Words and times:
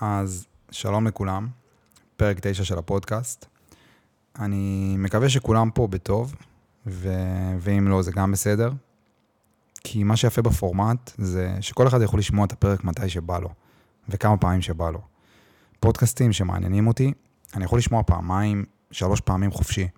אז 0.00 0.46
שלום 0.70 1.06
לכולם, 1.06 1.48
פרק 2.16 2.36
9 2.40 2.64
של 2.64 2.78
הפודקאסט. 2.78 3.46
אני 4.38 4.94
מקווה 4.98 5.28
שכולם 5.28 5.70
פה 5.70 5.86
בטוב, 5.86 6.34
ו... 6.86 7.08
ואם 7.58 7.88
לא, 7.88 8.02
זה 8.02 8.12
גם 8.12 8.32
בסדר. 8.32 8.72
כי 9.84 10.04
מה 10.04 10.16
שיפה 10.16 10.42
בפורמט 10.42 11.10
זה 11.18 11.56
שכל 11.60 11.88
אחד 11.88 12.02
יכול 12.02 12.18
לשמוע 12.18 12.44
את 12.44 12.52
הפרק 12.52 12.84
מתי 12.84 13.08
שבא 13.08 13.38
לו, 13.38 13.48
וכמה 14.08 14.36
פעמים 14.36 14.62
שבא 14.62 14.90
לו. 14.90 15.00
פודקאסטים 15.80 16.32
שמעניינים 16.32 16.86
אותי, 16.86 17.12
אני 17.54 17.64
יכול 17.64 17.78
לשמוע 17.78 18.02
פעמיים, 18.02 18.64
שלוש 18.90 19.20
פעמים 19.20 19.50
חופשי. 19.50 19.88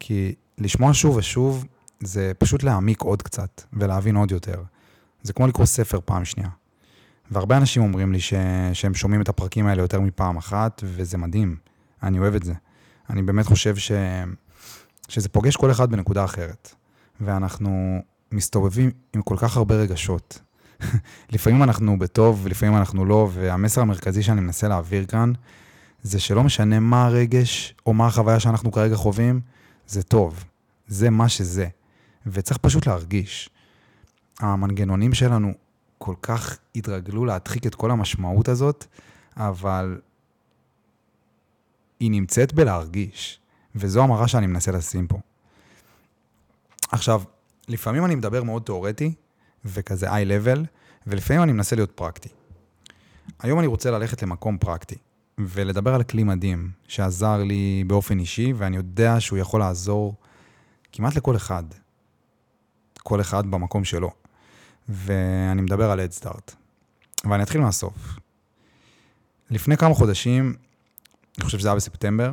כי 0.00 0.34
לשמוע 0.58 0.90
שוב 0.94 1.16
ושוב 1.16 1.64
זה 2.00 2.32
פשוט 2.38 2.62
להעמיק 2.62 3.02
עוד 3.02 3.22
קצת 3.22 3.62
ולהבין 3.72 4.16
עוד 4.16 4.30
יותר. 4.30 4.62
זה 5.22 5.32
כמו 5.32 5.46
לקרוא 5.46 5.66
ספר 5.66 6.00
פעם 6.04 6.24
שנייה. 6.24 6.48
והרבה 7.30 7.56
אנשים 7.56 7.82
אומרים 7.82 8.12
לי 8.12 8.20
ש... 8.20 8.34
שהם 8.72 8.94
שומעים 8.94 9.20
את 9.20 9.28
הפרקים 9.28 9.66
האלה 9.66 9.82
יותר 9.82 10.00
מפעם 10.00 10.36
אחת, 10.36 10.82
וזה 10.84 11.18
מדהים. 11.18 11.56
אני 12.02 12.18
אוהב 12.18 12.34
את 12.34 12.42
זה. 12.42 12.52
אני 13.10 13.22
באמת 13.22 13.46
חושב 13.46 13.76
ש... 13.76 13.92
שזה 15.08 15.28
פוגש 15.28 15.56
כל 15.56 15.70
אחד 15.70 15.90
בנקודה 15.90 16.24
אחרת. 16.24 16.74
ואנחנו 17.20 18.02
מסתובבים 18.32 18.90
עם 19.14 19.22
כל 19.22 19.36
כך 19.38 19.56
הרבה 19.56 19.74
רגשות. 19.74 20.40
לפעמים 21.32 21.62
אנחנו 21.62 21.98
בטוב, 21.98 22.46
לפעמים 22.48 22.76
אנחנו 22.76 23.04
לא, 23.04 23.28
והמסר 23.32 23.80
המרכזי 23.80 24.22
שאני 24.22 24.40
מנסה 24.40 24.68
להעביר 24.68 25.06
כאן, 25.06 25.32
זה 26.02 26.20
שלא 26.20 26.42
משנה 26.44 26.80
מה 26.80 27.06
הרגש 27.06 27.74
או 27.86 27.92
מה 27.92 28.06
החוויה 28.06 28.40
שאנחנו 28.40 28.72
כרגע 28.72 28.96
חווים, 28.96 29.40
זה 29.86 30.02
טוב. 30.02 30.44
זה 30.86 31.10
מה 31.10 31.28
שזה. 31.28 31.66
וצריך 32.26 32.58
פשוט 32.58 32.86
להרגיש. 32.86 33.50
המנגנונים 34.40 35.14
שלנו 35.14 35.52
כל 36.04 36.14
כך 36.22 36.58
התרגלו 36.74 37.24
להדחיק 37.24 37.66
את 37.66 37.74
כל 37.74 37.90
המשמעות 37.90 38.48
הזאת, 38.48 38.84
אבל 39.36 40.00
היא 42.00 42.10
נמצאת 42.10 42.52
בלהרגיש, 42.52 43.40
וזו 43.74 44.02
המראה 44.02 44.28
שאני 44.28 44.46
מנסה 44.46 44.72
לשים 44.72 45.06
פה. 45.06 45.18
עכשיו, 46.92 47.22
לפעמים 47.68 48.04
אני 48.04 48.14
מדבר 48.14 48.42
מאוד 48.42 48.62
תיאורטי, 48.62 49.14
וכזה 49.64 50.10
איי-לבל, 50.10 50.64
ולפעמים 51.06 51.42
אני 51.42 51.52
מנסה 51.52 51.76
להיות 51.76 51.90
פרקטי. 51.90 52.28
היום 53.40 53.58
אני 53.58 53.66
רוצה 53.66 53.90
ללכת 53.90 54.22
למקום 54.22 54.58
פרקטי, 54.58 54.96
ולדבר 55.38 55.94
על 55.94 56.02
כלי 56.02 56.24
מדהים, 56.24 56.70
שעזר 56.88 57.36
לי 57.36 57.84
באופן 57.86 58.18
אישי, 58.18 58.52
ואני 58.52 58.76
יודע 58.76 59.20
שהוא 59.20 59.38
יכול 59.38 59.60
לעזור 59.60 60.14
כמעט 60.92 61.16
לכל 61.16 61.36
אחד. 61.36 61.64
כל 63.02 63.20
אחד 63.20 63.46
במקום 63.46 63.84
שלו. 63.84 64.23
ואני 64.88 65.62
מדבר 65.62 65.90
על 65.90 66.00
אדסטארט. 66.00 66.54
ואני 67.30 67.42
אתחיל 67.42 67.60
מהסוף. 67.60 68.18
לפני 69.50 69.76
כמה 69.76 69.94
חודשים, 69.94 70.54
אני 71.38 71.44
חושב 71.44 71.58
שזה 71.58 71.68
היה 71.68 71.76
בספטמבר, 71.76 72.32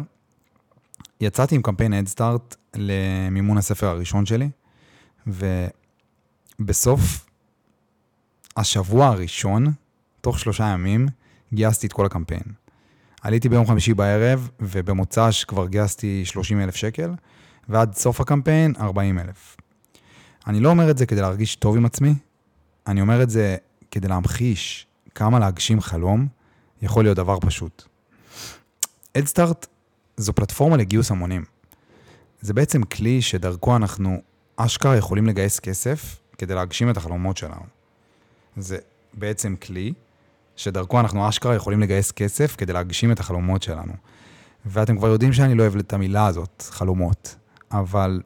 יצאתי 1.22 1.56
עם 1.56 1.62
קמפיין 1.62 1.94
אדסטארט 1.94 2.56
למימון 2.76 3.58
הספר 3.58 3.88
הראשון 3.88 4.26
שלי, 4.26 4.50
ובסוף 6.60 7.30
השבוע 8.58 9.08
הראשון, 9.08 9.66
תוך 10.22 10.40
שלושה 10.40 10.64
ימים, 10.64 11.08
גייסתי 11.54 11.88
את 11.88 11.94
כל 11.94 12.06
הקמפיין. 12.06 12.44
עליתי 13.22 13.50
ביום 13.50 13.68
חמישי 13.68 13.94
בערב, 13.94 14.50
ובמוצ"ש 14.60 15.44
כבר 15.44 15.68
גייסתי 15.68 16.26
30 16.26 16.62
אלף 16.62 16.76
שקל, 16.76 17.12
ועד 17.70 17.94
סוף 17.94 18.22
הקמפיין, 18.22 18.74
40 18.80 19.20
אלף. 19.20 19.58
אני 20.48 20.60
לא 20.60 20.70
אומר 20.70 20.92
את 20.92 20.98
זה 20.98 21.06
כדי 21.06 21.22
להרגיש 21.22 21.56
טוב 21.56 21.76
עם 21.76 21.86
עצמי, 21.86 22.14
אני 22.88 23.02
אומר 23.02 23.24
את 23.24 23.30
זה 23.30 23.58
כדי 23.92 24.08
להמחיש 24.08 24.88
כמה 25.16 25.40
להגשים 25.40 25.82
חלום 25.82 26.28
יכול 26.82 27.04
להיות 27.04 27.18
דבר 27.18 27.40
פשוט. 27.40 27.84
אדסטארט 29.18 29.68
זו 30.18 30.34
פלטפורמה 30.34 30.78
לגיוס 30.78 31.12
המונים. 31.12 31.46
זה 32.42 32.54
בעצם 32.54 32.84
כלי 32.84 33.22
שדרכו 33.22 33.76
אנחנו 33.76 34.22
אשכרה 34.56 34.98
יכולים 34.98 35.26
לגייס 35.26 35.60
כסף 35.60 36.20
כדי 36.38 36.56
להגשים 36.56 36.90
את 36.90 36.98
החלומות 36.98 37.38
שלנו. 37.38 37.62
זה 38.58 38.78
בעצם 39.14 39.56
כלי 39.56 39.94
שדרכו 40.56 41.00
אנחנו 41.00 41.30
אשכרה 41.30 41.56
יכולים 41.56 41.80
לגייס 41.80 42.12
כסף 42.12 42.56
כדי 42.56 42.74
להגשים 42.74 43.12
את 43.12 43.20
החלומות 43.20 43.64
שלנו. 43.64 43.94
ואתם 44.66 44.98
כבר 44.98 45.08
יודעים 45.08 45.34
שאני 45.34 45.56
לא 45.56 45.64
אוהב 45.64 45.76
את 45.76 45.94
המילה 45.94 46.28
הזאת, 46.28 46.64
חלומות. 46.70 47.36
אבל 47.72 48.22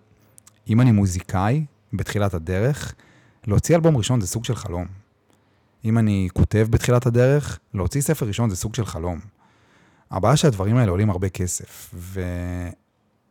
אם 0.67 0.81
אני 0.81 0.91
מוזיקאי 0.91 1.65
בתחילת 1.93 2.33
הדרך, 2.33 2.93
להוציא 3.47 3.75
אלבום 3.75 3.97
ראשון 3.97 4.21
זה 4.21 4.27
סוג 4.27 4.45
של 4.45 4.55
חלום. 4.55 4.85
אם 5.85 5.97
אני 5.97 6.27
כותב 6.33 6.67
בתחילת 6.69 7.05
הדרך, 7.05 7.59
להוציא 7.73 8.01
ספר 8.01 8.25
ראשון 8.25 8.49
זה 8.49 8.55
סוג 8.55 8.75
של 8.75 8.85
חלום. 8.85 9.19
הבעיה 10.11 10.35
שהדברים 10.35 10.77
האלה 10.77 10.91
עולים 10.91 11.09
הרבה 11.09 11.29
כסף, 11.29 11.93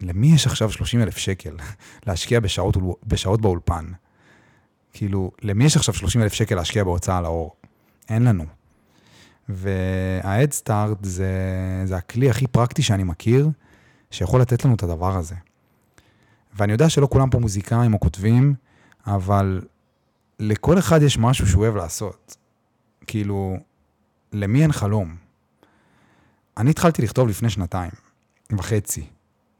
ולמי 0.02 0.34
יש 0.34 0.47
עכשיו 0.47 0.70
30 0.70 1.02
אלף 1.02 1.16
שקל 1.16 1.56
להשקיע 2.06 2.41
בשעות, 2.41 2.76
בשעות 3.06 3.41
באולפן? 3.41 3.84
כאילו, 4.92 5.30
למי 5.42 5.64
יש 5.64 5.76
עכשיו 5.76 5.94
30 5.94 6.22
אלף 6.22 6.32
שקל 6.32 6.54
להשקיע 6.54 6.84
בהוצאה 6.84 7.20
לאור? 7.20 7.56
אין 8.08 8.25
לנו. 8.25 8.44
וה-Head 9.48 10.72
זה, 11.02 11.28
זה 11.84 11.96
הכלי 11.96 12.31
הכי 12.31 12.46
פרקטי 12.46 12.82
שאני 12.82 13.04
מכיר, 13.04 13.48
שיכול 14.10 14.41
לתת 14.41 14.64
לנו 14.64 14.75
את 14.75 14.82
הדבר 14.82 15.16
הזה. 15.16 15.34
ואני 16.56 16.72
יודע 16.72 16.88
שלא 16.88 17.08
כולם 17.10 17.31
פה 17.31 17.38
מוזיקאים 17.38 17.94
או 17.94 18.00
כותבים, 18.00 18.54
אבל 19.06 19.60
לכל 20.39 20.78
אחד 20.78 21.03
יש 21.03 21.19
משהו 21.19 21.47
שהוא 21.47 21.62
אוהב 21.62 21.77
לעשות. 21.77 22.37
כאילו, 23.06 23.56
למי 24.33 24.62
אין 24.62 24.72
חלום? 24.72 25.17
אני 26.56 26.71
התחלתי 26.71 27.03
לכתוב 27.03 27.28
לפני 27.28 27.50
שנתיים 27.50 27.91
וחצי, 28.53 29.06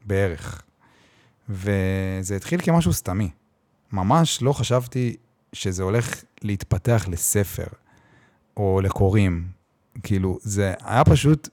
בערך. 0.05 0.61
וזה 1.49 2.35
התחיל 2.35 2.61
כמשהו 2.61 2.93
סתמי. 2.93 3.29
ממש 3.91 4.41
לא 4.41 4.53
חשבתי 4.53 5.15
שזה 5.53 5.83
הולך 5.83 6.23
להתפתח 6.41 7.05
לספר, 7.07 7.67
או 8.57 8.81
לקוראים. 8.83 9.47
כאילו, 10.03 10.37
זה 10.41 10.73
היה 10.83 11.05
פשוט 11.05 11.49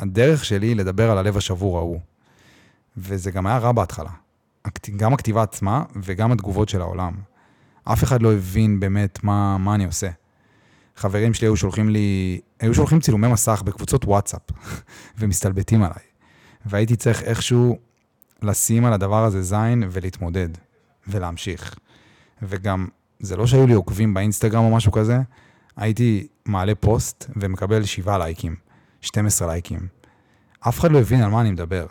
הדרך 0.00 0.44
שלי 0.44 0.74
לדבר 0.74 1.10
על 1.10 1.18
הלב 1.18 1.36
השבור 1.36 1.78
ההוא. 1.78 2.00
וזה 2.96 3.30
גם 3.30 3.46
היה 3.46 3.58
רע 3.58 3.72
בהתחלה. 3.72 4.10
גם 4.96 5.12
הכתיבה 5.12 5.42
עצמה 5.42 5.84
וגם 6.02 6.32
התגובות 6.32 6.68
של 6.68 6.80
העולם. 6.80 7.14
אף 7.84 8.04
אחד 8.04 8.22
לא 8.22 8.32
הבין 8.32 8.80
באמת 8.80 9.24
מה, 9.24 9.58
מה 9.58 9.74
אני 9.74 9.84
עושה. 9.84 10.08
חברים 10.96 11.34
שלי 11.34 11.46
היו 11.46 11.56
שולחים 11.56 11.88
לי, 11.88 12.40
היו 12.60 12.74
שולחים 12.74 13.00
צילומי 13.00 13.28
מסך 13.28 13.62
בקבוצות 13.64 14.04
וואטסאפ, 14.04 14.42
ומסתלבטים 15.18 15.82
עליי. 15.82 16.04
והייתי 16.66 16.96
צריך 16.96 17.22
איכשהו 17.22 17.78
לשים 18.42 18.84
על 18.84 18.92
הדבר 18.92 19.24
הזה 19.24 19.42
זין 19.42 19.84
ולהתמודד, 19.90 20.48
ולהמשיך. 21.08 21.74
וגם, 22.42 22.88
זה 23.20 23.36
לא 23.36 23.46
שהיו 23.46 23.66
לי 23.66 23.74
עוקבים 23.74 24.14
באינסטגרם 24.14 24.64
או 24.64 24.76
משהו 24.76 24.92
כזה, 24.92 25.18
הייתי 25.76 26.26
מעלה 26.44 26.74
פוסט 26.74 27.30
ומקבל 27.36 27.84
7 27.84 28.18
לייקים, 28.18 28.56
12 29.00 29.48
לייקים. 29.48 29.88
אף 30.68 30.80
אחד 30.80 30.92
לא 30.92 30.98
הבין 30.98 31.22
על 31.22 31.30
מה 31.30 31.40
אני 31.40 31.50
מדבר. 31.50 31.86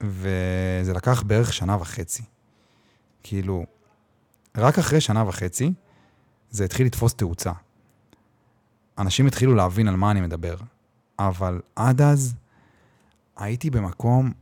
וזה 0.00 0.92
לקח 0.94 1.22
בערך 1.22 1.52
שנה 1.52 1.76
וחצי. 1.80 2.22
כאילו, 3.22 3.66
רק 4.56 4.78
אחרי 4.78 5.00
שנה 5.00 5.28
וחצי, 5.28 5.72
זה 6.50 6.64
התחיל 6.64 6.86
לתפוס 6.86 7.14
תאוצה. 7.14 7.52
אנשים 8.98 9.26
התחילו 9.26 9.54
להבין 9.54 9.88
על 9.88 9.96
מה 9.96 10.10
אני 10.10 10.20
מדבר, 10.20 10.56
אבל 11.18 11.60
עד 11.76 12.00
אז 12.00 12.34
הייתי 13.36 13.70
במקום 13.70 14.32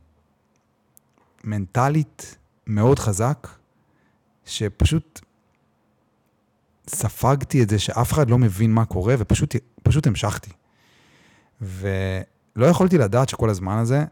מנטלית 1.45 2.37
מאוד 2.67 2.99
חזק, 2.99 3.49
שפשוט 4.45 5.21
ספגתי 6.89 7.63
את 7.63 7.71
זה 7.71 7.79
שאף 7.79 8.13
אחד 8.13 8.31
לא 8.31 8.39
מבין 8.39 8.73
מה 8.73 8.85
קורה, 8.85 9.15
ופשוט 9.19 10.07
המשכתי. 10.07 10.51
ולא 11.61 12.67
יכולתי 12.67 12.99
לדעת 12.99 13.29
שכל 13.29 13.51
הזמן 13.51 13.79
הזה, 13.79 14.05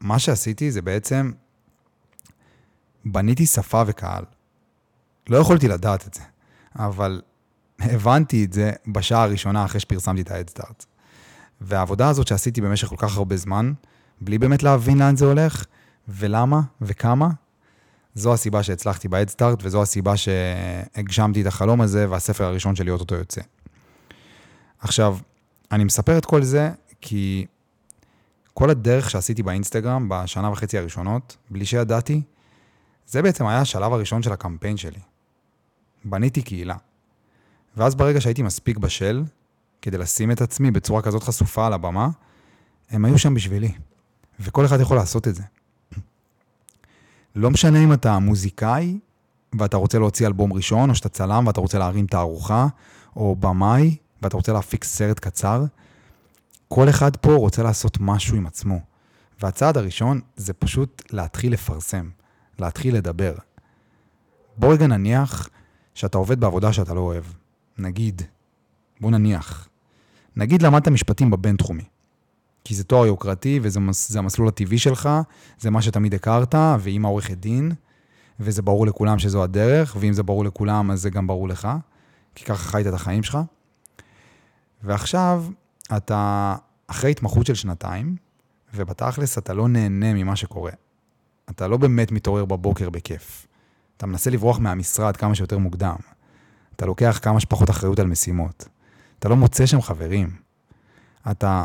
מה 0.00 0.18
שעשיתי 0.18 0.70
זה 0.70 0.82
בעצם, 0.82 1.32
בניתי 3.04 3.46
שפה 3.46 3.82
וקהל. 3.86 4.24
לא 5.28 5.36
יכולתי 5.36 5.68
לדעת 5.68 6.06
את 6.06 6.14
זה, 6.14 6.22
אבל 6.76 7.22
הבנתי 7.80 8.44
את 8.44 8.52
זה 8.52 8.72
בשעה 8.86 9.22
הראשונה 9.22 9.64
אחרי 9.64 9.80
שפרסמתי 9.80 10.20
את 10.20 10.30
ה-Head 10.30 10.84
והעבודה 11.60 12.08
הזאת 12.08 12.26
שעשיתי 12.26 12.60
במשך 12.60 12.88
כל 12.88 12.96
כך 12.98 13.16
הרבה 13.16 13.36
זמן, 13.36 13.72
בלי 14.20 14.38
באמת 14.38 14.62
להבין 14.62 14.98
לאן 14.98 15.16
זה 15.16 15.24
הולך, 15.24 15.64
ולמה 16.08 16.60
וכמה, 16.80 17.28
זו 18.14 18.32
הסיבה 18.32 18.62
שהצלחתי 18.62 19.08
ב-Head 19.08 19.44
וזו 19.62 19.82
הסיבה 19.82 20.14
שהגשמתי 20.16 21.42
את 21.42 21.46
החלום 21.46 21.80
הזה, 21.80 22.10
והספר 22.10 22.44
הראשון 22.44 22.76
שלי 22.76 22.90
אוטוטו 22.90 23.14
יוצא. 23.14 23.40
עכשיו, 24.78 25.18
אני 25.72 25.84
מספר 25.84 26.18
את 26.18 26.24
כל 26.24 26.42
זה 26.42 26.70
כי 27.00 27.46
כל 28.54 28.70
הדרך 28.70 29.10
שעשיתי 29.10 29.42
באינסטגרם 29.42 30.08
בשנה 30.08 30.50
וחצי 30.50 30.78
הראשונות, 30.78 31.36
בלי 31.50 31.64
שידעתי, 31.64 32.22
זה 33.06 33.22
בעצם 33.22 33.46
היה 33.46 33.60
השלב 33.60 33.92
הראשון 33.92 34.22
של 34.22 34.32
הקמפיין 34.32 34.76
שלי. 34.76 35.00
בניתי 36.04 36.42
קהילה. 36.42 36.76
ואז 37.76 37.94
ברגע 37.94 38.20
שהייתי 38.20 38.42
מספיק 38.42 38.78
בשל, 38.78 39.24
כדי 39.82 39.98
לשים 39.98 40.30
את 40.30 40.40
עצמי 40.40 40.70
בצורה 40.70 41.02
כזאת 41.02 41.22
חשופה 41.22 41.66
על 41.66 41.72
הבמה, 41.72 42.08
הם 42.90 43.04
היו 43.04 43.18
שם 43.18 43.34
בשבילי. 43.34 43.72
וכל 44.40 44.64
אחד 44.64 44.80
יכול 44.80 44.96
לעשות 44.96 45.28
את 45.28 45.34
זה. 45.34 45.42
לא 47.34 47.50
משנה 47.50 47.84
אם 47.84 47.92
אתה 47.92 48.18
מוזיקאי 48.18 48.98
ואתה 49.58 49.76
רוצה 49.76 49.98
להוציא 49.98 50.26
אלבום 50.26 50.52
ראשון, 50.52 50.90
או 50.90 50.94
שאתה 50.94 51.08
צלם 51.08 51.46
ואתה 51.46 51.60
רוצה 51.60 51.78
להרים 51.78 52.06
תערוכה, 52.06 52.66
או 53.16 53.36
במאי 53.36 53.96
ואתה 54.22 54.36
רוצה 54.36 54.52
להפיק 54.52 54.84
סרט 54.84 55.18
קצר, 55.18 55.64
כל 56.68 56.88
אחד 56.88 57.16
פה 57.16 57.34
רוצה 57.34 57.62
לעשות 57.62 57.98
משהו 58.00 58.36
עם 58.36 58.46
עצמו. 58.46 58.80
והצעד 59.40 59.76
הראשון 59.76 60.20
זה 60.36 60.52
פשוט 60.52 61.02
להתחיל 61.10 61.52
לפרסם, 61.52 62.10
להתחיל 62.58 62.96
לדבר. 62.96 63.34
בוא 64.56 64.72
רגע 64.72 64.86
נניח 64.86 65.48
שאתה 65.94 66.18
עובד 66.18 66.40
בעבודה 66.40 66.72
שאתה 66.72 66.94
לא 66.94 67.00
אוהב. 67.00 67.24
נגיד, 67.78 68.22
בוא 69.00 69.10
נניח. 69.10 69.68
נגיד 70.36 70.62
למדת 70.62 70.88
משפטים 70.88 71.30
בבינתחומי. 71.30 71.84
כי 72.64 72.74
זה 72.74 72.84
תואר 72.84 73.06
יוקרתי 73.06 73.60
וזה 73.62 73.80
זה 73.92 74.18
המסלול 74.18 74.48
הטבעי 74.48 74.78
שלך, 74.78 75.08
זה 75.58 75.70
מה 75.70 75.82
שתמיד 75.82 76.14
הכרת, 76.14 76.54
ואימא 76.80 77.08
עורכת 77.08 77.36
דין, 77.36 77.72
וזה 78.40 78.62
ברור 78.62 78.86
לכולם 78.86 79.18
שזו 79.18 79.42
הדרך, 79.42 79.96
ואם 80.00 80.12
זה 80.12 80.22
ברור 80.22 80.44
לכולם 80.44 80.90
אז 80.90 81.00
זה 81.00 81.10
גם 81.10 81.26
ברור 81.26 81.48
לך, 81.48 81.68
כי 82.34 82.44
ככה 82.44 82.70
חיית 82.70 82.86
את 82.86 82.94
החיים 82.94 83.22
שלך. 83.22 83.38
ועכשיו 84.82 85.44
אתה 85.96 86.54
אחרי 86.86 87.10
התמחות 87.10 87.46
של 87.46 87.54
שנתיים, 87.54 88.16
ובתכלס 88.74 89.38
אתה 89.38 89.54
לא 89.54 89.68
נהנה 89.68 90.14
ממה 90.14 90.36
שקורה. 90.36 90.72
אתה 91.50 91.68
לא 91.68 91.76
באמת 91.76 92.12
מתעורר 92.12 92.44
בבוקר 92.44 92.90
בכיף. 92.90 93.46
אתה 94.02 94.10
מנסה 94.10 94.30
לברוח 94.30 94.58
מהמשרד 94.58 95.16
כמה 95.16 95.34
שיותר 95.34 95.58
מוקדם. 95.58 95.96
אתה 96.76 96.86
לוקח 96.86 97.18
כמה 97.22 97.40
שפחות 97.40 97.70
אחריות 97.70 97.98
על 97.98 98.06
משימות. 98.06 98.68
אתה 99.18 99.28
לא 99.28 99.36
מוצא 99.36 99.66
שם 99.66 99.80
חברים. 99.82 100.30
אתה 101.30 101.64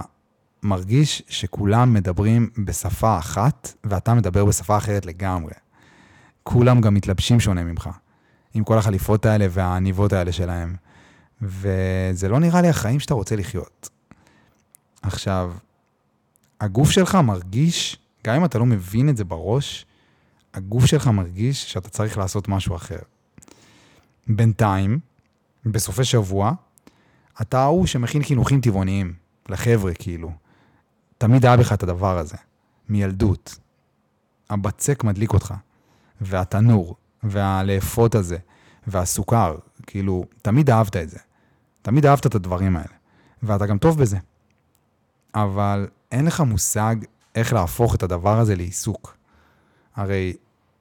מרגיש 0.63 1.23
שכולם 1.27 1.93
מדברים 1.93 2.49
בשפה 2.65 3.17
אחת, 3.17 3.73
ואתה 3.83 4.13
מדבר 4.13 4.45
בשפה 4.45 4.77
אחרת 4.77 5.05
לגמרי. 5.05 5.53
כולם 6.43 6.81
גם 6.81 6.93
מתלבשים 6.93 7.39
שונה 7.39 7.63
ממך, 7.63 7.89
עם 8.53 8.63
כל 8.63 8.77
החליפות 8.77 9.25
האלה 9.25 9.47
והעניבות 9.49 10.13
האלה 10.13 10.31
שלהם. 10.31 10.75
וזה 11.41 12.29
לא 12.29 12.39
נראה 12.39 12.61
לי 12.61 12.69
החיים 12.69 12.99
שאתה 12.99 13.13
רוצה 13.13 13.35
לחיות. 13.35 13.89
עכשיו, 15.01 15.53
הגוף 16.61 16.91
שלך 16.91 17.15
מרגיש, 17.15 17.97
גם 18.23 18.35
אם 18.35 18.45
אתה 18.45 18.59
לא 18.59 18.65
מבין 18.65 19.09
את 19.09 19.17
זה 19.17 19.23
בראש, 19.23 19.86
הגוף 20.53 20.85
שלך 20.85 21.07
מרגיש 21.07 21.71
שאתה 21.71 21.89
צריך 21.89 22.17
לעשות 22.17 22.47
משהו 22.47 22.75
אחר. 22.75 22.99
בינתיים, 24.27 24.99
בסופי 25.65 26.03
שבוע, 26.03 26.51
אתה 27.41 27.59
ההוא 27.59 27.85
שמכין 27.85 28.23
חינוכים 28.23 28.61
טבעוניים, 28.61 29.13
לחבר'ה 29.49 29.93
כאילו. 29.93 30.31
תמיד 31.17 31.45
היה 31.45 31.57
בך 31.57 31.73
את 31.73 31.83
הדבר 31.83 32.17
הזה, 32.17 32.37
מילדות. 32.89 33.59
הבצק 34.49 35.03
מדליק 35.03 35.33
אותך, 35.33 35.53
והתנור, 36.21 36.95
והלאפות 37.23 38.15
הזה, 38.15 38.37
והסוכר, 38.87 39.57
כאילו, 39.87 40.25
תמיד 40.41 40.69
אהבת 40.69 40.95
את 40.95 41.09
זה. 41.09 41.19
תמיד 41.81 42.05
אהבת 42.05 42.25
את 42.25 42.35
הדברים 42.35 42.75
האלה, 42.75 42.93
ואתה 43.43 43.65
גם 43.65 43.77
טוב 43.77 43.99
בזה. 44.01 44.17
אבל 45.35 45.87
אין 46.11 46.25
לך 46.25 46.41
מושג 46.41 46.95
איך 47.35 47.53
להפוך 47.53 47.95
את 47.95 48.03
הדבר 48.03 48.39
הזה 48.39 48.55
לעיסוק. 48.55 49.16
הרי 49.97 50.33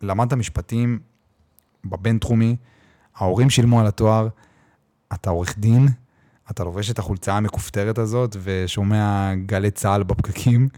למדת 0.03 0.33
משפטים 0.33 0.99
בבינתחומי, 1.85 2.57
ההורים 3.17 3.51
שילמו 3.51 3.81
על 3.81 3.87
התואר, 3.87 4.29
אתה 5.15 5.31
עורך 5.31 5.59
דין, 5.59 5.89
אתה 6.51 6.65
לובש 6.65 6.91
את 6.91 6.99
החולצה 6.99 7.37
המכופתרת 7.37 7.99
הזאת 7.99 8.37
ושומע 8.43 9.35
גלי 9.47 9.71
צה"ל 9.71 10.03
בפקקים. 10.03 10.69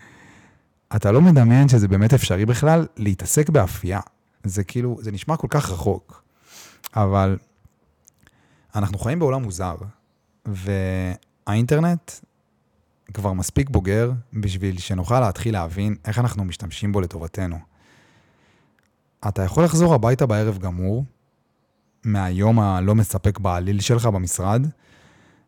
אתה 0.97 1.13
לא 1.13 1.21
מדמיין 1.21 1.69
שזה 1.69 1.89
באמת 1.89 2.15
אפשרי 2.15 2.47
בכלל 2.47 2.87
להתעסק 2.97 3.51
באפייה. 3.51 4.01
זה 4.45 4.65
כאילו, 4.65 4.99
זה 5.01 5.13
נשמע 5.13 5.37
כל 5.37 5.47
כך 5.51 5.71
רחוק. 5.71 6.23
אבל 6.97 7.39
אנחנו 8.75 8.99
חיים 8.99 9.19
בעולם 9.19 9.43
מוזר, 9.43 9.77
והאינטרנט 10.47 12.13
כבר 13.15 13.33
מספיק 13.33 13.71
בוגר 13.71 14.13
בשביל 14.33 14.79
שנוכל 14.79 15.21
להתחיל 15.21 15.55
להבין 15.55 15.97
איך 16.05 16.19
אנחנו 16.19 16.45
משתמשים 16.45 16.93
בו 16.93 17.01
לטובתנו. 17.01 17.59
אתה 19.29 19.43
יכול 19.43 19.65
לחזור 19.65 19.95
הביתה 19.95 20.27
בערב 20.27 20.59
גמור, 20.59 21.05
מהיום 22.05 22.61
הלא 22.61 22.95
מספק 22.95 23.39
בעליל 23.39 23.81
שלך 23.81 24.07
במשרד, 24.07 24.67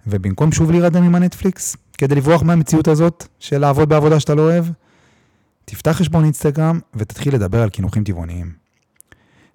ובמקום 0.07 0.53
שוב 0.53 0.71
להירדם 0.71 1.03
עם 1.03 1.15
הנטפליקס, 1.15 1.77
כדי 1.99 2.15
לברוח 2.15 2.43
מהמציאות 2.43 2.89
הזאת 2.89 3.27
של 3.39 3.59
לעבוד 3.59 3.89
בעבודה 3.89 4.21
שאתה 4.21 4.35
לא 4.35 4.43
אוהב, 4.43 4.65
תפתח 5.65 5.91
חשבון 5.91 6.25
אינסטגרם 6.25 6.81
ותתחיל 6.95 7.35
לדבר 7.35 7.63
על 7.63 7.71
קינוחים 7.71 8.05
טבעוניים. 8.05 8.53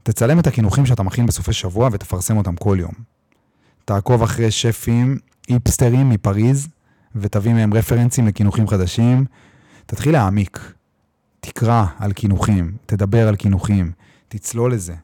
תצלם 0.04 0.40
את 0.40 0.48
הקינוחים 0.48 0.86
שאתה 0.86 1.04
מכין 1.04 1.26
בסופי 1.26 1.54
שבוע 1.54 1.90
ותפרסם 1.92 2.38
אותם 2.38 2.56
כל 2.56 2.78
יום. 2.80 2.94
תעקוב 3.86 4.24
אחרי 4.24 4.52
שפים 4.52 5.20
איפסטרים 5.50 6.10
מפריז 6.10 6.68
ותביא 7.16 7.54
מהם 7.54 7.74
רפרנסים 7.74 8.28
לקינוחים 8.28 8.68
חדשים. 8.68 9.26
תתחיל 9.86 10.14
להעמיק. 10.14 10.74
תקרא 11.40 11.86
על 12.00 12.14
קינוחים, 12.14 12.78
תדבר 12.86 13.28
על 13.28 13.36
קינוחים, 13.36 13.92
תצלול 14.28 14.74
לזה, 14.74 14.96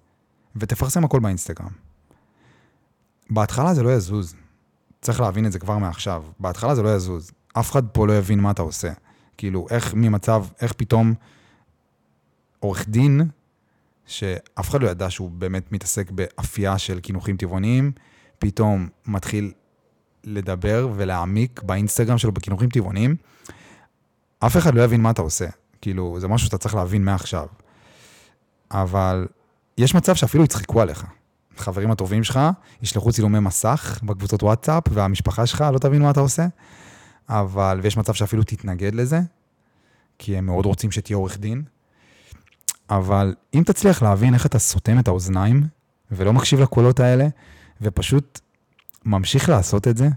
ותפרסם 0.56 1.03
הכל 1.03 1.19
באינסטגרם. 1.19 1.71
בהתחלה 3.29 3.73
זה 3.73 3.83
לא 3.83 3.89
יזוז. 3.89 4.35
צריך 5.01 5.19
להבין 5.19 5.45
את 5.45 5.51
זה 5.51 5.59
כבר 5.59 5.77
מעכשיו. 5.77 6.23
בהתחלה 6.39 6.75
זה 6.75 6.83
לא 6.83 6.95
יזוז. 6.95 7.31
אף 7.53 7.71
אחד 7.71 7.88
פה 7.88 8.07
לא 8.07 8.18
יבין 8.18 8.39
מה 8.39 8.51
אתה 8.51 8.62
עושה. 8.62 8.91
כאילו, 9.38 9.68
איך 9.69 9.94
ממצב, 9.94 10.45
איך 10.62 10.73
פתאום 10.73 11.13
עורך 12.59 12.89
דין, 12.89 13.21
שאף 14.06 14.69
אחד 14.69 14.83
לא 14.83 14.89
ידע 14.89 15.09
שהוא 15.09 15.31
באמת 15.31 15.71
מתעסק 15.71 16.12
באפייה 16.12 16.77
של 16.77 17.00
קינוחים 17.00 17.38
טבעוניים, 17.38 17.91
פתאום 18.39 18.88
מתחיל 19.06 19.51
לדבר 20.24 20.89
ולהעמיק 20.95 21.63
באינסטגרם 21.63 22.17
שלו 22.17 22.31
בקינוחים 22.31 22.69
טבעוניים, 22.69 23.15
אף 24.39 24.57
אחד 24.57 24.75
לא 24.75 24.81
יבין 24.81 25.01
מה 25.01 25.12
אתה 25.12 25.21
עושה. 25.21 25.47
כאילו, 25.81 26.19
זה 26.19 26.27
משהו 26.27 26.45
שאתה 26.45 26.57
צריך 26.57 26.75
להבין 26.75 27.06
מעכשיו. 27.06 27.47
אבל 28.71 29.27
יש 29.77 29.95
מצב 29.95 30.15
שאפילו 30.15 30.44
יצחקו 30.44 30.81
עליך. 30.81 31.06
החברים 31.57 31.91
הטובים 31.91 32.23
שלך 32.23 32.39
ישלחו 32.81 33.12
צילומי 33.12 33.39
מסך 33.39 34.00
בקבוצות 34.03 34.44
וואטסאפ, 34.44 34.83
והמשפחה 34.91 35.45
שלך 35.45 35.65
לא 35.73 35.79
תבין 35.79 36.01
מה 36.01 36.12
אתה 36.12 36.19
עושה, 36.19 36.47
אבל, 37.29 37.79
ויש 37.83 37.98
מצב 37.98 38.13
שאפילו 38.13 38.43
תתנגד 38.43 38.95
לזה, 38.95 39.19
כי 40.17 40.38
הם 40.38 40.45
מאוד 40.45 40.65
רוצים 40.65 40.91
שתהיה 40.91 41.17
עורך 41.17 41.38
דין. 41.38 41.63
אבל 42.89 43.36
אם 43.53 43.63
תצליח 43.65 44.01
להבין 44.01 44.34
איך 44.34 44.45
אתה 44.45 44.60
סותם 44.60 45.00
את 45.00 45.07
האוזניים, 45.07 45.63
ולא 46.12 46.34
מקשיב 46.34 46.60
לקולות 46.60 47.00
האלה, 47.00 47.27
ופשוט 47.81 48.39
ממשיך 49.05 49.50
לעשות 49.50 49.88
את 49.88 49.98
זה 49.98 50.10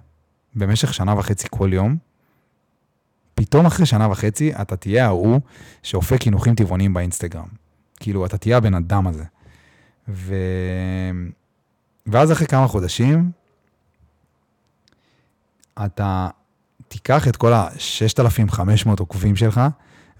במשך 0.55 0.95
שנה 0.95 1.19
וחצי 1.19 1.47
כל 1.50 1.71
יום, 1.73 1.97
פתאום 3.35 3.67
אחרי 3.67 3.87
שנה 3.87 4.09
וחצי 4.11 4.52
אתה 4.55 4.76
תהיה 4.76 5.07
ההוא 5.07 5.40
שאופה 5.83 6.19
קינוחים 6.19 6.55
טבעוניים 6.55 6.95
באינסטגרם. 6.95 7.63
כאילו, 8.04 8.26
אתה 8.26 8.38
תהיה 8.38 8.56
הבן 8.56 8.75
אדם 8.75 9.06
הזה. 9.06 9.25
ו... 10.08 10.34
ואז 12.06 12.32
אחרי 12.32 12.46
כמה 12.46 12.68
חודשים, 12.68 13.30
אתה 15.84 16.28
תיקח 16.88 17.28
את 17.28 17.37
כל 17.37 17.52
ה-6,500 17.52 18.88
עוקבים 18.99 19.37
שלך 19.37 19.61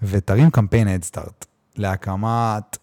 ותרים 0.01 0.49
קמפיין 0.49 0.87
הדסטארט 0.87 1.45
להקמת, 1.75 2.77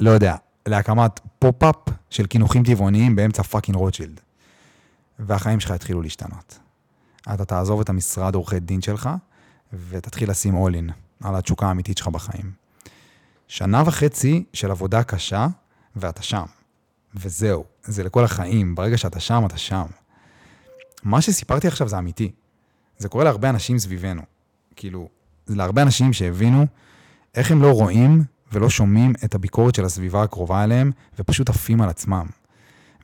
לא 0.00 0.10
יודע, 0.10 0.36
להקמת 0.66 1.20
pop-up 1.38 1.76
של 2.10 2.26
קינוחים 2.26 2.62
טבעוניים 2.64 3.16
באמצע 3.16 3.42
fucking 3.42 3.76
רוטשילד. 3.76 4.20
והחיים 5.18 5.60
שלך 5.60 5.70
יתחילו 5.70 6.02
להשתנות. 6.02 6.58
אתה 7.34 7.44
תעזוב 7.44 7.80
את 7.80 7.88
המשרד 7.88 8.34
עורכי 8.34 8.60
דין 8.60 8.82
שלך 8.82 9.10
ותתחיל 9.88 10.30
לשים 10.30 10.54
in 10.66 10.92
על 11.24 11.36
התשוקה 11.36 11.66
האמיתית 11.66 11.98
שלך 11.98 12.08
בחיים. 12.08 12.61
שנה 13.52 13.82
וחצי 13.86 14.44
של 14.52 14.70
עבודה 14.70 15.02
קשה 15.02 15.46
ואתה 15.96 16.22
שם. 16.22 16.44
וזהו, 17.14 17.64
זה 17.84 18.04
לכל 18.04 18.24
החיים, 18.24 18.74
ברגע 18.74 18.98
שאתה 18.98 19.20
שם, 19.20 19.42
אתה 19.46 19.56
שם. 19.56 19.84
מה 21.02 21.20
שסיפרתי 21.20 21.68
עכשיו 21.68 21.88
זה 21.88 21.98
אמיתי. 21.98 22.32
זה 22.98 23.08
קורה 23.08 23.24
להרבה 23.24 23.50
אנשים 23.50 23.78
סביבנו. 23.78 24.22
כאילו, 24.76 25.08
זה 25.46 25.56
להרבה 25.56 25.82
אנשים 25.82 26.12
שהבינו 26.12 26.66
איך 27.34 27.50
הם 27.50 27.62
לא 27.62 27.72
רואים 27.72 28.24
ולא 28.52 28.70
שומעים 28.70 29.12
את 29.24 29.34
הביקורת 29.34 29.74
של 29.74 29.84
הסביבה 29.84 30.22
הקרובה 30.22 30.64
אליהם, 30.64 30.90
ופשוט 31.18 31.48
עפים 31.48 31.80
על 31.80 31.88
עצמם. 31.88 32.26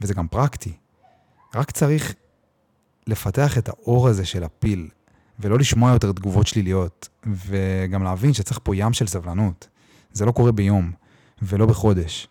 וזה 0.00 0.14
גם 0.14 0.28
פרקטי. 0.28 0.72
רק 1.54 1.70
צריך 1.70 2.14
לפתח 3.06 3.58
את 3.58 3.68
האור 3.68 4.08
הזה 4.08 4.24
של 4.24 4.44
הפיל, 4.44 4.88
ולא 5.40 5.58
לשמוע 5.58 5.92
יותר 5.92 6.12
תגובות 6.12 6.46
שליליות, 6.46 7.08
וגם 7.26 8.02
להבין 8.02 8.32
שצריך 8.32 8.60
פה 8.62 8.76
ים 8.76 8.92
של 8.92 9.06
סבלנות. 9.06 9.68
זה 10.12 10.26
לא 10.26 10.32
קורה 10.32 10.52
ביום, 10.52 10.92
ולא 11.42 11.66
בחודש. 11.66 12.28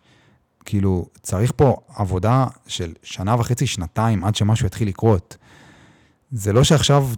כאילו, 0.64 1.06
צריך 1.22 1.52
פה 1.56 1.76
עבודה 1.88 2.46
של 2.66 2.92
שנה 3.02 3.34
וחצי, 3.34 3.66
שנתיים, 3.66 4.24
עד 4.24 4.34
שמשהו 4.34 4.66
יתחיל 4.66 4.88
לקרות. 4.88 5.36
זה 6.32 6.52
לא 6.52 6.64
שעכשיו 6.64 7.08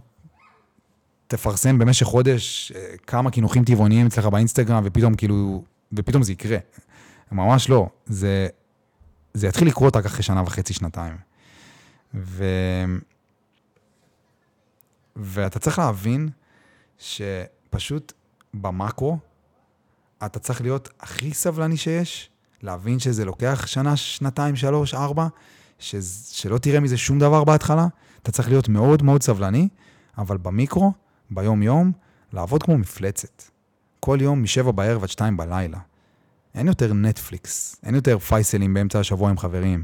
תפרסם 1.27 1.79
במשך 1.79 2.07
חודש 2.07 2.73
אה, 2.77 2.95
כמה 3.07 3.31
קינוחים 3.31 3.65
טבעוניים 3.65 4.07
אצלך 4.07 4.27
באינסטגרם, 4.27 4.83
ופתאום 4.87 5.15
כאילו, 5.15 5.65
ופתאום 5.93 6.23
זה 6.23 6.33
יקרה. 6.33 6.59
ממש 7.33 7.69
לא. 7.69 7.89
זה, 8.07 8.49
זה 9.35 9.47
יתחיל 9.47 9.69
לקרות 9.69 9.97
רק 9.97 10.07
אחרי 10.07 10.23
שנה 10.23 10.43
וחצי, 10.43 10.75
שנתיים. 10.75 11.17
ו... 12.15 12.45
ואתה 15.17 15.59
צריך 15.59 15.79
להבין 15.79 16.29
שפשוט 16.99 18.13
במאקרו, 18.55 19.19
אתה 20.27 20.39
צריך 20.39 20.61
להיות 20.61 20.89
הכי 21.01 21.35
סבלני 21.35 21.77
שיש, 21.77 22.31
להבין 22.63 22.99
שזה 22.99 23.25
לוקח 23.25 23.67
שנה, 23.67 23.97
שנתיים, 23.97 24.57
שלוש, 24.57 24.95
ארבע, 24.95 25.27
ש... 25.79 25.97
שלא 26.31 26.59
תראה 26.59 26.81
מזה 26.81 26.97
שום 26.97 27.19
דבר 27.19 27.45
בהתחלה. 27.45 27.87
אתה 28.23 28.33
צריך 28.33 28.49
להיות 28.49 28.69
מאוד 28.69 29.03
מאוד 29.03 29.23
סבלני, 29.23 29.69
אבל 30.19 30.37
במיקרו, 30.37 30.93
ביום-יום, 31.31 31.93
לעבוד 32.33 32.63
כמו 32.63 32.79
מפלצת. 32.79 33.43
כל 34.01 34.19
יום 34.21 34.43
משבע 34.43 34.71
בערב 34.71 35.03
עד 35.03 35.09
שתיים 35.09 35.37
בלילה. 35.37 35.79
אין 36.55 36.67
יותר 36.67 36.93
נטפליקס, 36.95 37.77
אין 37.83 37.95
יותר 37.95 38.19
פייסלים 38.19 38.75
באמצע 38.75 39.01
השבוע 39.01 39.31
עם 39.31 39.39
חברים, 39.39 39.83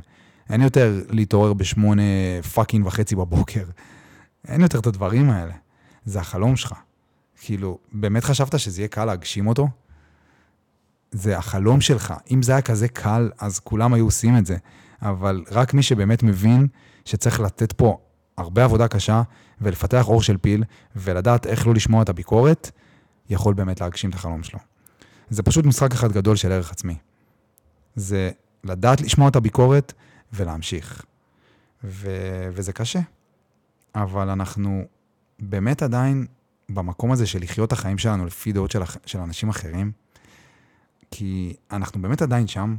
אין 0.50 0.62
יותר 0.62 1.02
להתעורר 1.10 1.52
בשמונה 1.52 2.02
fucking 2.54 2.86
וחצי 2.86 3.16
בבוקר. 3.16 3.64
אין 4.48 4.60
יותר 4.60 4.78
את 4.78 4.86
הדברים 4.86 5.30
האלה. 5.30 5.52
זה 6.04 6.20
החלום 6.20 6.56
שלך. 6.56 6.74
כאילו, 7.40 7.78
באמת 7.92 8.24
חשבת 8.24 8.58
שזה 8.58 8.80
יהיה 8.80 8.88
קל 8.88 9.04
להגשים 9.04 9.46
אותו? 9.46 9.68
זה 11.10 11.38
החלום 11.38 11.80
שלך. 11.80 12.14
אם 12.30 12.42
זה 12.42 12.52
היה 12.52 12.62
כזה 12.62 12.88
קל, 12.88 13.30
אז 13.38 13.58
כולם 13.58 13.94
היו 13.94 14.04
עושים 14.04 14.36
את 14.36 14.46
זה. 14.46 14.56
אבל 15.02 15.44
רק 15.50 15.74
מי 15.74 15.82
שבאמת 15.82 16.22
מבין 16.22 16.66
שצריך 17.04 17.40
לתת 17.40 17.72
פה 17.72 17.98
הרבה 18.38 18.64
עבודה 18.64 18.88
קשה 18.88 19.22
ולפתח 19.60 20.08
עור 20.08 20.22
של 20.22 20.36
פיל 20.36 20.64
ולדעת 20.96 21.46
איך 21.46 21.66
לא 21.66 21.74
לשמוע 21.74 22.02
את 22.02 22.08
הביקורת, 22.08 22.70
יכול 23.28 23.54
באמת 23.54 23.80
להגשים 23.80 24.10
את 24.10 24.14
החלום 24.14 24.42
שלו. 24.42 24.58
זה 25.30 25.42
פשוט 25.42 25.64
משחק 25.64 25.92
אחד 25.92 26.12
גדול 26.12 26.36
של 26.36 26.52
ערך 26.52 26.72
עצמי. 26.72 26.96
זה 27.96 28.30
לדעת 28.64 29.00
לשמוע 29.00 29.28
את 29.28 29.36
הביקורת 29.36 29.92
ולהמשיך. 30.32 31.04
ו... 31.84 32.10
וזה 32.52 32.72
קשה. 32.72 33.00
אבל 33.94 34.30
אנחנו 34.30 34.84
באמת 35.38 35.82
עדיין 35.82 36.26
במקום 36.68 37.12
הזה 37.12 37.26
של 37.26 37.42
לחיות 37.42 37.68
את 37.68 37.72
החיים 37.72 37.98
שלנו 37.98 38.26
לפי 38.26 38.52
דעות 38.52 38.70
של, 38.70 38.82
של 39.06 39.18
אנשים 39.18 39.48
אחרים, 39.48 39.92
כי 41.10 41.56
אנחנו 41.70 42.02
באמת 42.02 42.22
עדיין 42.22 42.46
שם, 42.46 42.76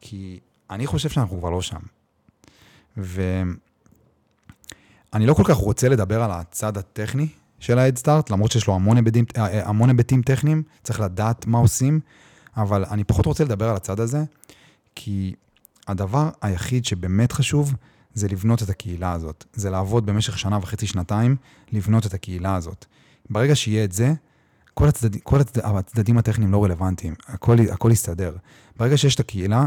כי 0.00 0.40
אני 0.70 0.86
חושב 0.86 1.08
שאנחנו 1.08 1.38
כבר 1.38 1.50
לא 1.50 1.62
שם. 1.62 1.80
ואני 2.96 3.56
לא 5.26 5.34
כל 5.34 5.44
כך 5.44 5.56
רוצה 5.56 5.88
לדבר 5.88 6.22
על 6.22 6.30
הצד 6.30 6.76
הטכני 6.76 7.28
של 7.58 7.78
ההדסטארט, 7.78 8.30
למרות 8.30 8.52
שיש 8.52 8.66
לו 8.66 8.74
המון 8.74 8.96
היבטים, 8.96 9.24
אה, 9.36 9.46
אה, 9.46 9.68
המון 9.68 9.88
היבטים 9.88 10.22
טכניים, 10.22 10.62
צריך 10.82 11.00
לדעת 11.00 11.46
מה 11.46 11.58
עושים, 11.58 12.00
אבל 12.56 12.84
אני 12.84 13.04
פחות 13.04 13.26
רוצה 13.26 13.44
לדבר 13.44 13.68
על 13.68 13.76
הצד 13.76 14.00
הזה, 14.00 14.24
כי 14.94 15.34
הדבר 15.88 16.30
היחיד 16.42 16.84
שבאמת 16.84 17.32
חשוב 17.32 17.74
זה 18.14 18.28
לבנות 18.28 18.62
את 18.62 18.68
הקהילה 18.68 19.12
הזאת. 19.12 19.44
זה 19.52 19.70
לעבוד 19.70 20.06
במשך 20.06 20.38
שנה 20.38 20.58
וחצי, 20.62 20.86
שנתיים, 20.86 21.36
לבנות 21.72 22.06
את 22.06 22.14
הקהילה 22.14 22.54
הזאת. 22.54 22.86
ברגע 23.30 23.56
שיהיה 23.56 23.84
את 23.84 23.92
זה, 23.92 24.12
כל, 24.80 24.88
הצדד, 24.88 25.20
כל 25.22 25.40
הצד, 25.40 25.60
הצדדים 25.64 26.18
הטכניים 26.18 26.52
לא 26.52 26.64
רלוונטיים, 26.64 27.14
הכל, 27.26 27.56
הכל 27.72 27.90
יסתדר. 27.92 28.36
ברגע 28.76 28.96
שיש 28.96 29.14
את 29.14 29.20
הקהילה, 29.20 29.66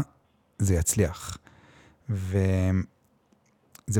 זה 0.58 0.74
יצליח. 0.74 1.38
וזה 2.08 2.80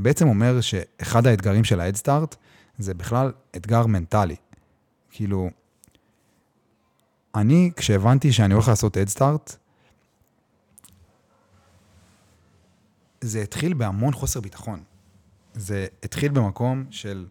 בעצם 0.03 0.29
אומר 0.29 0.61
שאחד 0.61 1.27
האתגרים 1.27 1.65
של 1.65 1.81
ההדסטארט 1.81 2.37
זה 2.79 2.95
בכלל 2.95 3.33
אתגר 3.57 3.87
מנטלי. 3.87 4.37
כאילו, 5.11 5.51
אני, 7.35 7.71
כשהבנתי 7.77 8.33
שאני 8.33 8.55
הולך 8.55 8.69
לעשות 8.69 8.97
הדסטארט, 8.97 9.57
זה 13.21 13.43
התחיל 13.43 13.75
בהמון 13.75 14.13
חוסר 14.13 14.41
ביטחון. 14.41 14.83
זה 15.55 15.87
התחיל 16.03 16.33
במקום 16.33 16.85
של, 16.91 17.27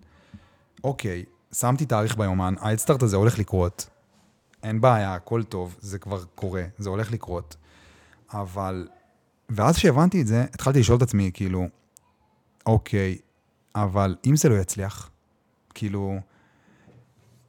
אוקיי, 0.83 1.23
שמתי 1.53 1.85
תאריך 1.85 2.17
ביומן, 2.17 2.53
ההדסטארט 2.59 3.03
הזה 3.03 3.15
הולך 3.17 3.39
לקרות, 3.39 3.89
אין 4.63 4.81
בעיה, 4.81 5.15
הכל 5.15 5.43
טוב, 5.43 5.77
זה 5.79 5.99
כבר 5.99 6.23
קורה, 6.35 6.63
זה 6.77 6.89
הולך 6.89 7.11
לקרות. 7.11 7.55
אבל, 8.33 8.87
ואז 9.49 9.75
כשהבנתי 9.75 10.21
את 10.21 10.27
זה, 10.27 10.45
התחלתי 10.53 10.79
לשאול 10.79 10.97
את 10.97 11.01
עצמי, 11.01 11.31
כאילו, 11.33 11.67
אוקיי, 12.65 13.17
אבל 13.75 14.15
אם 14.25 14.35
זה 14.35 14.49
לא 14.49 14.55
יצליח, 14.55 15.09
כאילו, 15.73 16.19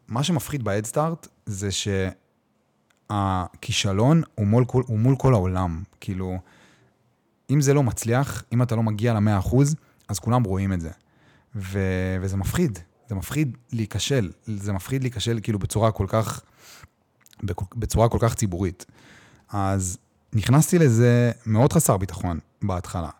מה 0.09 0.23
שמפחיד 0.23 0.65
בהדסטארט 0.65 1.29
זה 1.47 1.69
שהכישלון 3.11 4.23
הוא 4.35 4.47
מול, 4.47 4.65
הוא 4.69 4.99
מול 4.99 5.17
כל 5.17 5.35
העולם. 5.35 5.83
כאילו, 6.01 6.39
אם 7.51 7.61
זה 7.61 7.75
לא 7.75 7.83
מצליח, 7.83 8.45
אם 8.53 8.63
אתה 8.63 8.77
לא 8.77 8.83
מגיע 8.83 9.15
ל-100%, 9.15 9.57
אז 10.09 10.19
כולם 10.19 10.45
רואים 10.45 10.73
את 10.73 10.81
זה. 10.81 10.91
ו... 11.57 11.79
וזה 12.21 12.37
מפחיד, 12.37 12.79
זה 13.15 13.19
מפחיד 13.19 13.57
להיכשל, 13.73 14.31
זה 14.47 14.73
מפחיד 14.73 15.03
להיכשל 15.03 15.39
כאילו 15.43 15.59
בצורה 15.59 15.93
כל 15.93 16.07
כך, 16.09 16.41
בצורה 17.77 18.09
כל 18.09 18.19
כך 18.21 18.35
ציבורית. 18.35 18.87
אז 19.49 19.99
נכנסתי 20.33 20.79
לזה 20.79 21.33
מאוד 21.47 21.73
חסר 21.73 21.97
ביטחון 21.97 22.39
בהתחלה. 22.63 23.11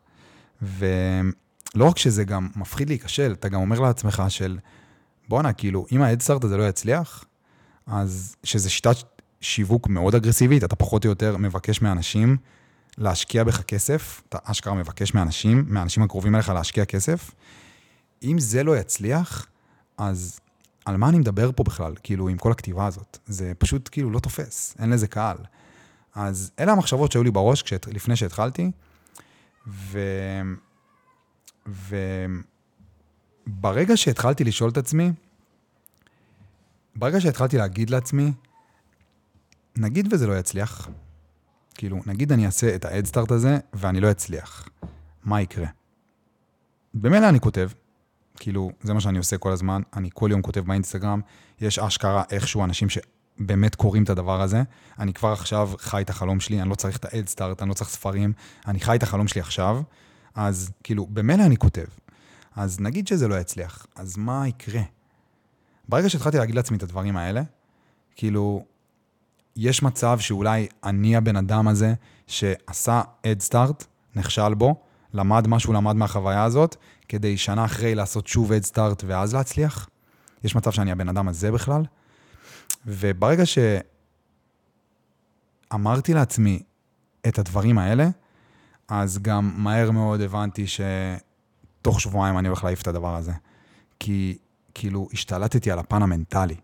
ולא 0.63 1.85
רק 1.85 1.99
שזה 1.99 2.25
גם 2.25 2.49
מפחיד 2.57 2.89
להיכשל, 2.89 3.33
אתה 3.33 3.49
גם 3.49 3.61
אומר 3.61 3.81
לעצמך 3.81 4.23
של, 4.29 4.59
בואנה, 5.29 5.53
כאילו, 5.53 5.87
אם 5.93 6.03
ההדסטארט 6.03 6.45
הזה 6.45 6.57
לא 6.57 6.69
יצליח, 6.69 7.25
אז 7.87 8.37
שזה 8.45 8.71
שיטת 8.71 8.97
שיווק 9.41 9.89
מאוד 9.89 10.15
אגרסיבית, 10.15 10.65
אתה 10.65 10.77
פחות 10.77 11.05
או 11.05 11.11
יותר 11.11 11.37
מבקש 11.37 11.83
מאנשים 11.83 12.37
להשקיע 12.99 13.45
בך 13.45 13.63
כסף, 13.63 14.23
אתה 14.29 14.39
אשכרה 14.45 14.75
מבקש 14.75 15.15
מאנשים, 15.15 15.65
מהאנשים 15.69 16.03
הקרובים 16.03 16.35
אליך 16.35 16.49
להשקיע 16.49 16.85
כסף. 16.85 17.31
אם 18.23 18.39
זה 18.39 18.63
לא 18.63 18.79
יצליח, 18.79 19.47
אז 19.99 20.41
על 20.85 20.97
מה 20.97 21.09
אני 21.09 21.19
מדבר 21.19 21.51
פה 21.53 21.63
בכלל, 21.63 21.95
כאילו, 22.03 22.29
עם 22.29 22.39
כל 22.39 22.53
הכתיבה 22.53 22.87
הזאת? 22.87 23.19
זה 23.27 23.53
פשוט 23.59 23.89
כאילו 23.93 24.11
לא 24.11 24.19
תופס, 24.19 24.77
אין 24.79 24.91
לזה 24.91 25.07
קהל. 25.07 25.37
אז 26.15 26.51
אלה 26.59 26.73
המחשבות 26.73 27.13
שהיו 27.13 27.23
לי 27.23 27.31
בראש 27.31 27.63
כשאת, 27.63 27.87
לפני 27.87 28.17
שהתחלתי, 28.17 28.71
ו... 29.67 29.99
וברגע 33.47 33.97
שהתחלתי 33.97 34.45
לשאול 34.45 34.71
את 34.71 34.77
עצמי, 34.77 35.13
ברגע 36.97 37.21
שהתחלתי 37.21 37.57
להגיד 37.57 37.91
לעצמי, 37.91 38.33
נגיד 39.77 40.13
וזה 40.13 40.27
לא 40.27 40.39
יצליח, 40.39 40.89
כאילו, 41.75 42.01
נגיד 42.07 42.33
אני 42.33 42.47
אעשה 42.47 42.75
את 42.75 42.85
ההדסטארט 42.85 43.31
הזה 43.31 43.59
ואני 43.73 44.01
לא 44.01 44.11
אצליח, 44.11 44.69
מה 45.25 45.41
יקרה? 45.41 45.67
במילא 46.95 47.29
אני 47.29 47.41
כותב, 47.41 47.69
כאילו, 48.45 48.71
זה 48.83 48.95
מה 48.95 49.01
שאני 49.01 49.19
עושה 49.19 49.39
כל 49.39 49.53
הזמן, 49.53 49.83
אני 49.97 50.09
כל 50.15 50.29
יום 50.31 50.43
כותב 50.43 50.61
באינסטגרם, 50.61 51.21
יש 51.61 51.79
אשכרה 51.79 52.23
איכשהו 52.31 52.65
אנשים 52.65 52.89
שבאמת 52.89 53.75
קוראים 53.75 54.05
את 54.05 54.11
הדבר 54.11 54.41
הזה, 54.41 54.63
אני 54.99 55.13
כבר 55.13 55.33
עכשיו 55.33 55.71
חי 55.79 56.03
את 56.03 56.11
החלום 56.11 56.41
שלי, 56.41 56.63
אני 56.63 56.71
לא 56.71 56.75
צריך 56.75 56.97
את 56.97 57.05
ההדסטארט, 57.05 57.63
אני 57.63 57.69
לא 57.69 57.75
צריך 57.75 57.91
ספרים, 57.91 58.33
אני 58.67 58.81
חי 58.81 58.97
את 58.97 59.03
החלום 59.03 59.29
שלי 59.29 59.41
עכשיו, 59.41 59.83
אז 60.35 60.71
כאילו, 60.83 61.07
במילא 61.07 61.43
אני 61.43 61.57
כותב. 61.57 61.85
אז 62.57 62.81
נגיד 62.81 63.07
שזה 63.07 63.29
לא 63.29 63.35
יצליח, 63.35 63.87
אז 63.97 64.17
מה 64.17 64.49
יקרה? 64.49 64.83
ברגע 65.89 66.11
שהתחלתי 66.11 66.39
להגיד 66.39 66.55
לעצמי 66.55 66.77
את 66.77 66.83
הדברים 66.83 67.17
האלה, 67.17 67.43
כאילו, 68.17 68.65
יש 69.57 69.83
מצב 69.83 70.19
שאולי 70.19 70.67
אני 70.85 71.17
הבן 71.17 71.37
אדם 71.37 71.69
הזה 71.69 71.95
שעשה 72.27 73.03
Start, 73.49 73.85
נכשל 74.17 74.55
בו, 74.55 74.83
למד 75.15 75.47
משהו, 75.49 75.73
למד 75.73 75.97
מהחוויה 75.97 76.45
הזאת, 76.45 76.77
כדי 77.09 77.37
שנה 77.37 77.65
אחרי 77.65 77.95
לעשות 77.95 78.27
שוב 78.27 78.53
Head 78.53 78.71
Start 78.73 79.03
ואז 79.07 79.35
להצליח? 79.35 79.89
יש 80.45 80.57
מצב 80.57 80.71
שאני 80.71 80.93
הבן 80.93 81.09
אדם 81.09 81.29
הזה 81.29 81.53
בכלל? 81.53 81.83
וברגע 82.87 83.43
שאמרתי 85.71 86.15
לעצמי 86.15 86.63
את 87.29 87.39
הדברים 87.39 87.79
האלה, 87.79 88.09
אז 88.89 89.19
גם 89.23 89.53
מהר 89.57 89.91
מאוד 89.91 90.21
הבנתי 90.21 90.65
שתוך 90.67 92.01
שבועיים 92.01 92.39
אני 92.39 92.49
הולך 92.49 92.65
להעיף 92.65 92.83
את 92.83 92.87
הדבר 92.87 93.17
הזה. 93.17 93.33
כי 94.01 94.39
כאילו 94.75 95.09
השתלטתי 95.13 95.71
על 95.71 95.79
הפן 95.79 96.03
המנטלי. 96.03 96.57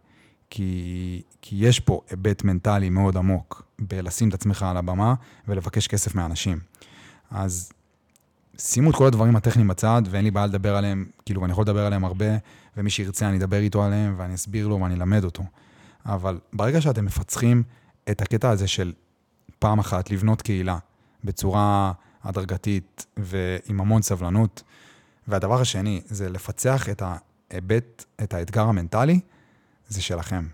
כי, 0.50 1.22
כי 1.42 1.56
יש 1.58 1.80
פה 1.80 2.00
היבט 2.10 2.44
מנטלי 2.44 2.90
מאוד 2.90 3.16
עמוק 3.16 3.62
בלשים 3.78 4.28
את 4.28 4.34
עצמך 4.34 4.62
על 4.62 4.76
הבמה 4.76 5.14
ולבקש 5.48 5.86
כסף 5.86 6.14
מאנשים. 6.14 6.58
אז 7.30 7.72
שימו 8.58 8.90
את 8.90 8.96
כל 8.96 9.06
הדברים 9.06 9.36
הטכניים 9.36 9.68
בצד, 9.68 10.02
ואין 10.10 10.24
לי 10.24 10.30
בעיה 10.30 10.46
לדבר 10.46 10.76
עליהם, 10.76 11.06
כאילו, 11.26 11.44
אני 11.44 11.52
יכול 11.52 11.62
לדבר 11.62 11.86
עליהם 11.86 12.04
הרבה, 12.04 12.26
ומי 12.76 12.90
שירצה 12.90 13.28
אני 13.28 13.38
אדבר 13.38 13.58
איתו 13.58 13.84
עליהם, 13.84 14.14
ואני 14.16 14.34
אסביר 14.34 14.68
לו 14.68 14.80
ואני 14.80 14.94
אלמד 14.94 15.24
אותו. 15.24 15.42
אבל 16.06 16.38
ברגע 16.52 16.80
שאתם 16.80 17.04
מפצחים 17.04 17.62
את 18.10 18.22
הקטע 18.22 18.50
הזה 18.50 18.68
של 18.68 18.92
פעם 19.58 19.78
אחת 19.78 20.10
לבנות 20.10 20.42
קהילה 20.42 20.78
בצורה 21.24 21.92
הדרגתית 22.22 23.06
ועם 23.16 23.80
המון 23.80 24.02
סבלנות, 24.02 24.62
והדבר 25.28 25.60
השני 25.60 26.00
זה 26.04 26.28
לפצח 26.28 26.88
את 26.88 27.02
ההיבט, 27.02 28.04
את 28.22 28.34
האתגר 28.34 28.62
המנטלי, 28.62 29.20
זה 29.88 30.02
שלכם. 30.02 30.46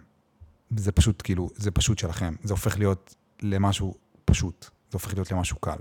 זה 0.76 0.92
פשוט, 0.92 1.22
כאילו, 1.24 1.50
זה 1.56 1.70
פשוט 1.70 1.98
שלכם. 1.98 2.34
זה 2.42 2.52
הופך 2.52 2.78
להיות 2.78 3.14
למשהו 3.42 3.94
פשוט. 4.24 4.64
זה 4.64 4.70
הופך 4.92 5.14
להיות 5.14 5.32
למשהו 5.32 5.56
קל. 5.60 5.76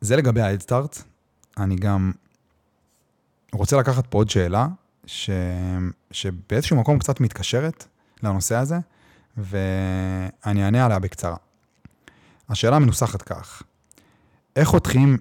זה 0.00 0.16
לגבי 0.16 0.40
ה-Headstart. 0.40 1.02
אני 1.58 1.76
גם 1.76 2.12
רוצה 3.52 3.76
לקחת 3.76 4.06
פה 4.06 4.18
עוד 4.18 4.30
שאלה, 4.30 4.68
ש... 5.06 5.30
שבאיזשהו 6.10 6.76
מקום 6.76 6.98
קצת 6.98 7.20
מתקשרת 7.20 7.86
לנושא 8.22 8.56
הזה, 8.56 8.76
ואני 9.36 10.64
אענה 10.64 10.84
עליה 10.84 10.98
בקצרה. 10.98 11.36
השאלה 12.48 12.78
מנוסחת 12.78 13.22
כך, 13.22 13.62
איך 14.56 14.68
חותכים 14.68 15.18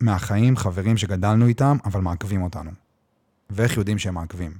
מהחיים 0.00 0.56
חברים 0.56 0.96
שגדלנו 0.96 1.46
איתם, 1.46 1.76
אבל 1.84 2.00
מעכבים 2.00 2.42
אותנו? 2.42 2.70
ואיך 3.50 3.76
יודעים 3.76 3.98
שהם 3.98 4.14
מעכבים? 4.14 4.52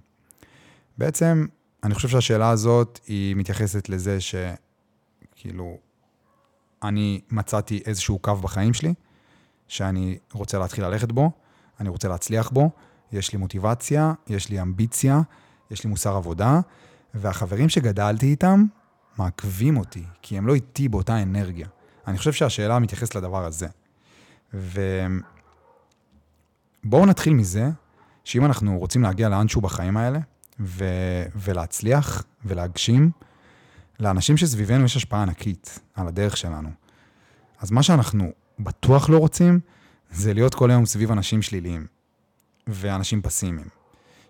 בעצם, 0.98 1.46
אני 1.84 1.94
חושב 1.94 2.08
שהשאלה 2.08 2.50
הזאת 2.50 3.00
היא 3.06 3.36
מתייחסת 3.36 3.88
לזה 3.88 4.18
שכאילו, 4.20 5.78
אני 6.82 7.20
מצאתי 7.30 7.82
איזשהו 7.86 8.18
קו 8.18 8.36
בחיים 8.36 8.74
שלי, 8.74 8.94
שאני 9.72 10.18
רוצה 10.32 10.58
להתחיל 10.58 10.84
ללכת 10.84 11.12
בו, 11.12 11.30
אני 11.80 11.88
רוצה 11.88 12.08
להצליח 12.08 12.50
בו, 12.50 12.70
יש 13.12 13.32
לי 13.32 13.38
מוטיבציה, 13.38 14.12
יש 14.26 14.48
לי 14.48 14.62
אמביציה, 14.62 15.20
יש 15.70 15.84
לי 15.84 15.90
מוסר 15.90 16.16
עבודה, 16.16 16.60
והחברים 17.14 17.68
שגדלתי 17.68 18.26
איתם 18.26 18.64
מעכבים 19.18 19.76
אותי, 19.76 20.04
כי 20.22 20.38
הם 20.38 20.46
לא 20.46 20.54
איתי 20.54 20.88
באותה 20.88 21.22
אנרגיה. 21.22 21.68
אני 22.06 22.18
חושב 22.18 22.32
שהשאלה 22.32 22.78
מתייחסת 22.78 23.14
לדבר 23.14 23.44
הזה. 23.44 23.66
ובואו 24.54 24.76
נתחיל 27.06 27.34
מזה, 27.34 27.70
שאם 28.24 28.44
אנחנו 28.44 28.78
רוצים 28.78 29.02
להגיע 29.02 29.28
לאנשהו 29.28 29.60
בחיים 29.60 29.96
האלה, 29.96 30.18
ו... 30.60 30.84
ולהצליח 31.36 32.24
ולהגשים, 32.44 33.10
לאנשים 34.00 34.36
שסביבנו 34.36 34.84
יש 34.84 34.96
השפעה 34.96 35.22
ענקית 35.22 35.78
על 35.94 36.08
הדרך 36.08 36.36
שלנו. 36.36 36.68
אז 37.58 37.70
מה 37.70 37.82
שאנחנו 37.82 38.32
בטוח 38.58 39.10
לא 39.10 39.18
רוצים, 39.18 39.60
זה 40.10 40.34
להיות 40.34 40.54
כל 40.54 40.70
היום 40.70 40.86
סביב 40.86 41.12
אנשים 41.12 41.42
שליליים 41.42 41.86
ואנשים 42.66 43.22
פסימיים, 43.22 43.68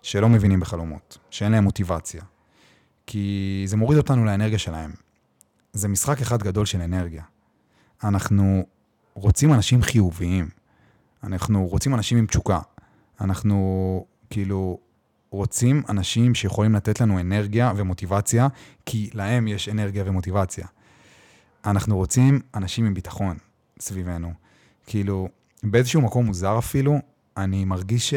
שלא 0.01 0.29
מבינים 0.29 0.59
בחלומות, 0.59 1.17
שאין 1.29 1.51
להם 1.51 1.63
מוטיבציה. 1.63 2.21
כי 3.07 3.63
זה 3.67 3.77
מוריד 3.77 3.97
אותנו 3.97 4.25
לאנרגיה 4.25 4.59
שלהם. 4.59 4.91
זה 5.73 5.87
משחק 5.87 6.21
אחד 6.21 6.43
גדול 6.43 6.65
של 6.65 6.81
אנרגיה. 6.81 7.23
אנחנו 8.03 8.65
רוצים 9.13 9.53
אנשים 9.53 9.81
חיוביים. 9.81 10.49
אנחנו 11.23 11.67
רוצים 11.67 11.93
אנשים 11.93 12.17
עם 12.17 12.25
תשוקה. 12.25 12.59
אנחנו 13.21 14.05
כאילו 14.29 14.79
רוצים 15.29 15.83
אנשים 15.89 16.35
שיכולים 16.35 16.75
לתת 16.75 17.01
לנו 17.01 17.19
אנרגיה 17.19 17.73
ומוטיבציה, 17.75 18.47
כי 18.85 19.09
להם 19.13 19.47
יש 19.47 19.69
אנרגיה 19.69 20.03
ומוטיבציה. 20.07 20.67
אנחנו 21.65 21.97
רוצים 21.97 22.39
אנשים 22.55 22.85
עם 22.85 22.93
ביטחון 22.93 23.37
סביבנו. 23.79 24.33
כאילו, 24.85 25.29
באיזשהו 25.63 26.01
מקום 26.01 26.25
מוזר 26.25 26.59
אפילו, 26.59 26.97
אני 27.37 27.65
מרגיש 27.65 28.13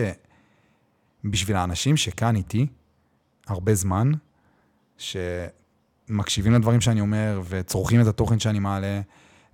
שבשביל 1.25 1.57
האנשים 1.57 1.97
שכאן 1.97 2.37
איתי 2.37 2.67
הרבה 3.47 3.75
זמן, 3.75 4.13
שמקשיבים 4.99 6.53
לדברים 6.53 6.81
שאני 6.81 7.01
אומר 7.01 7.41
וצורכים 7.49 8.01
את 8.01 8.07
התוכן 8.07 8.39
שאני 8.39 8.59
מעלה, 8.59 9.01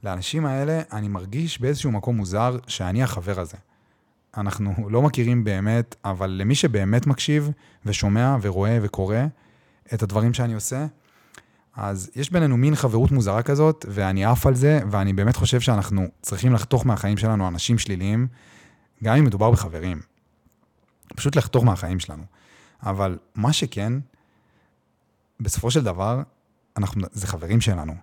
לאנשים 0.02 0.46
האלה 0.46 0.82
אני 0.92 1.08
מרגיש 1.08 1.60
באיזשהו 1.60 1.90
מקום 1.90 2.16
מוזר 2.16 2.56
שאני 2.66 3.02
החבר 3.02 3.40
הזה. 3.40 3.56
אנחנו 4.36 4.90
לא 4.90 5.02
מכירים 5.02 5.44
באמת, 5.44 5.94
אבל 6.04 6.30
למי 6.30 6.54
שבאמת 6.54 7.06
מקשיב 7.06 7.50
ושומע 7.86 8.36
ורואה 8.42 8.78
וקורא 8.82 9.16
את 9.94 10.02
הדברים 10.02 10.34
שאני 10.34 10.54
עושה, 10.54 10.86
אז 11.76 12.10
יש 12.16 12.30
בינינו 12.30 12.56
מין 12.56 12.74
חברות 12.74 13.10
מוזרה 13.10 13.42
כזאת, 13.42 13.84
ואני 13.88 14.24
עף 14.24 14.46
על 14.46 14.54
זה, 14.54 14.80
ואני 14.90 15.12
באמת 15.12 15.36
חושב 15.36 15.60
שאנחנו 15.60 16.06
צריכים 16.22 16.52
לחתוך 16.52 16.86
מהחיים 16.86 17.16
שלנו 17.16 17.48
אנשים 17.48 17.78
שליליים, 17.78 18.26
גם 19.04 19.16
אם 19.16 19.24
מדובר 19.24 19.50
בחברים. 19.50 20.00
פשוט 21.16 21.36
לחתוך 21.36 21.64
מהחיים 21.64 22.00
שלנו. 22.00 22.22
אבל 22.82 23.18
מה 23.34 23.52
שכן, 23.52 23.92
בסופו 25.40 25.70
של 25.70 25.84
דבר, 25.84 26.22
אנחנו, 26.76 27.02
זה 27.12 27.26
חברים 27.26 27.60
שלנו. 27.60 27.94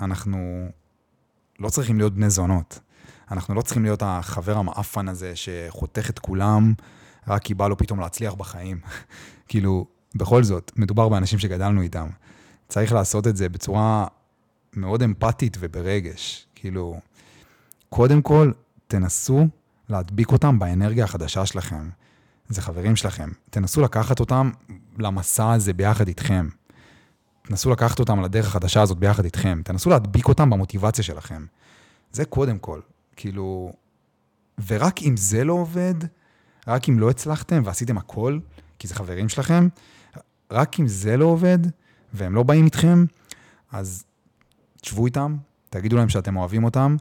אנחנו 0.00 0.68
לא 1.58 1.68
צריכים 1.68 1.98
להיות 1.98 2.14
בני 2.14 2.30
זונות. 2.30 2.78
אנחנו 3.30 3.54
לא 3.54 3.62
צריכים 3.62 3.82
להיות 3.82 4.02
החבר 4.06 4.58
המאפן 4.58 5.08
הזה 5.08 5.32
שחותך 5.36 6.10
את 6.10 6.18
כולם 6.18 6.74
רק 7.28 7.42
כי 7.42 7.54
בא 7.54 7.68
לו 7.68 7.76
פתאום 7.76 8.00
להצליח 8.00 8.34
בחיים. 8.34 8.80
כאילו, 9.48 9.86
בכל 10.14 10.42
זאת, 10.42 10.72
מדובר 10.76 11.08
באנשים 11.08 11.38
שגדלנו 11.38 11.82
איתם. 11.82 12.08
צריך 12.72 12.92
לעשות 12.92 13.26
את 13.26 13.36
זה 13.36 13.48
בצורה 13.48 14.06
מאוד 14.76 15.02
אמפתית 15.02 15.56
וברגש. 15.60 16.46
כאילו, 16.54 17.00
קודם 17.88 18.22
כל, 18.22 18.52
תנסו 18.86 19.46
להדביק 19.88 20.32
אותם 20.32 20.58
באנרגיה 20.58 21.04
החדשה 21.04 21.46
שלכם. 21.46 21.88
זה 22.48 22.62
חברים 22.62 22.96
שלכם. 22.96 23.30
תנסו 23.50 23.80
לקחת 23.80 24.20
אותם 24.20 24.50
למסע 24.98 25.52
הזה 25.52 25.72
ביחד 25.72 26.08
איתכם. 26.08 26.48
תנסו 27.42 27.70
לקחת 27.70 28.00
אותם 28.00 28.22
לדרך 28.22 28.46
החדשה 28.46 28.82
הזאת 28.82 28.98
ביחד 28.98 29.24
איתכם. 29.24 29.60
תנסו 29.64 29.90
להדביק 29.90 30.28
אותם 30.28 30.50
במוטיבציה 30.50 31.04
שלכם. 31.04 31.46
זה 32.12 32.24
קודם 32.24 32.58
כל. 32.58 32.80
כאילו... 33.16 33.72
ורק 34.66 35.02
אם 35.02 35.16
זה 35.16 35.44
לא 35.44 35.52
עובד, 35.52 35.94
רק 36.66 36.88
אם 36.88 36.98
לא 36.98 37.10
הצלחתם 37.10 37.62
ועשיתם 37.64 37.98
הכל, 37.98 38.38
כי 38.78 38.88
זה 38.88 38.94
חברים 38.94 39.28
שלכם, 39.28 39.68
רק 40.50 40.80
אם 40.80 40.88
זה 40.88 41.16
לא 41.16 41.24
עובד, 41.24 41.58
והם 42.12 42.34
לא 42.34 42.42
באים 42.42 42.64
איתכם, 42.64 43.04
אז 43.72 44.04
תשבו 44.80 45.06
איתם, 45.06 45.36
תגידו 45.70 45.96
להם 45.96 46.08
שאתם 46.08 46.36
אוהבים 46.36 46.64
אותם, 46.64 46.96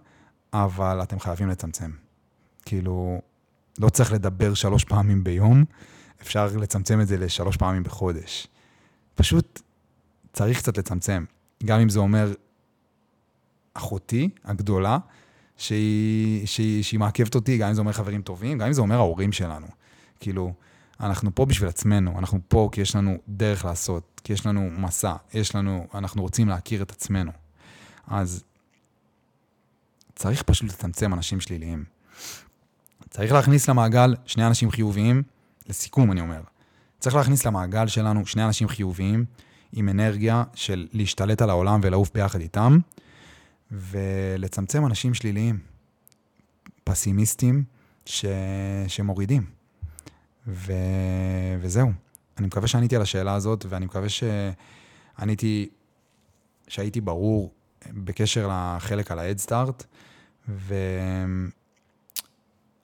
אבל 0.53 1.03
אתם 1.03 1.19
חייבים 1.19 1.47
לצמצם. 1.47 1.91
כאילו, 2.65 3.21
לא 3.79 3.89
צריך 3.89 4.11
לדבר 4.11 4.53
שלוש 4.53 4.83
פעמים 4.83 5.23
ביום, 5.23 5.65
אפשר 6.21 6.47
לצמצם 6.57 7.01
את 7.01 7.07
זה 7.07 7.17
לשלוש 7.17 7.57
פעמים 7.57 7.83
בחודש. 7.83 8.47
פשוט 9.15 9.61
צריך 10.33 10.57
קצת 10.57 10.77
לצמצם. 10.77 11.25
גם 11.65 11.79
אם 11.79 11.89
זה 11.89 11.99
אומר 11.99 12.33
אחותי 13.73 14.29
הגדולה, 14.45 14.97
שהיא, 15.57 16.47
שהיא, 16.47 16.83
שהיא 16.83 16.99
מעכבת 16.99 17.35
אותי, 17.35 17.57
גם 17.57 17.67
אם 17.67 17.73
זה 17.73 17.81
אומר 17.81 17.91
חברים 17.91 18.21
טובים, 18.21 18.57
גם 18.57 18.67
אם 18.67 18.73
זה 18.73 18.81
אומר 18.81 18.95
ההורים 18.95 19.31
שלנו. 19.31 19.67
כאילו, 20.19 20.53
אנחנו 21.01 21.35
פה 21.35 21.45
בשביל 21.45 21.69
עצמנו, 21.69 22.19
אנחנו 22.19 22.39
פה 22.47 22.69
כי 22.71 22.81
יש 22.81 22.95
לנו 22.95 23.17
דרך 23.27 23.65
לעשות, 23.65 24.21
כי 24.23 24.33
יש 24.33 24.45
לנו 24.45 24.69
מסע, 24.77 25.15
יש 25.33 25.55
לנו, 25.55 25.87
אנחנו 25.93 26.21
רוצים 26.21 26.47
להכיר 26.47 26.81
את 26.81 26.91
עצמנו. 26.91 27.31
אז 28.07 28.43
צריך 30.15 30.43
פשוט 30.43 30.69
לצמצם 30.69 31.13
אנשים 31.13 31.39
שליליים. 31.39 31.83
צריך 33.09 33.31
להכניס 33.31 33.69
למעגל 33.69 34.15
שני 34.25 34.47
אנשים 34.47 34.71
חיוביים, 34.71 35.23
לסיכום 35.69 36.11
אני 36.11 36.21
אומר, 36.21 36.41
צריך 36.99 37.15
להכניס 37.15 37.45
למעגל 37.45 37.87
שלנו 37.87 38.25
שני 38.25 38.45
אנשים 38.45 38.67
חיוביים 38.67 39.25
עם 39.73 39.89
אנרגיה 39.89 40.43
של 40.53 40.87
להשתלט 40.93 41.41
על 41.41 41.49
העולם 41.49 41.79
ולעוף 41.83 42.11
ביחד 42.13 42.41
איתם, 42.41 42.79
ולצמצם 43.71 44.85
אנשים 44.85 45.13
שליליים, 45.13 45.59
פסימיסטים, 46.83 47.63
ש... 48.05 48.25
שמורידים. 48.87 49.60
ו... 50.47 50.73
וזהו. 51.59 51.91
אני 52.37 52.47
מקווה 52.47 52.67
שעניתי 52.67 52.95
על 52.95 53.01
השאלה 53.01 53.33
הזאת, 53.33 53.65
ואני 53.69 53.85
מקווה 53.85 54.07
שעניתי, 54.09 55.69
שהייתי 56.67 57.01
ברור 57.01 57.51
בקשר 57.89 58.49
לחלק 58.51 59.11
על 59.11 59.19
ה-Head 59.19 59.51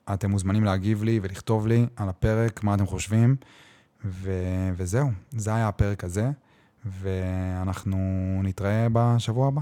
ואתם 0.06 0.30
מוזמנים 0.30 0.64
להגיב 0.64 1.02
לי 1.02 1.20
ולכתוב 1.22 1.66
לי 1.66 1.86
על 1.96 2.08
הפרק, 2.08 2.62
מה 2.62 2.74
אתם 2.74 2.86
חושבים, 2.86 3.36
ו... 4.04 4.32
וזהו, 4.76 5.10
זה 5.30 5.54
היה 5.54 5.68
הפרק 5.68 6.04
הזה, 6.04 6.30
ואנחנו 6.84 7.98
נתראה 8.44 8.86
בשבוע 8.92 9.48
הבא. 9.48 9.60